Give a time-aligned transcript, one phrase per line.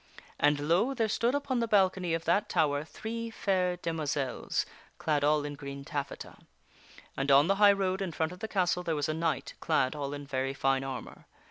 [0.39, 0.95] And lo!
[0.95, 4.65] there stood upon the balcony of that tower King Arthur three fair demoiselles,
[4.97, 6.39] clad all in green taffeta.
[7.15, 9.09] And on the Cometh upon a high road in front of the castle there was
[9.09, 11.27] a knight clad all in *taining n the~ very fine armor.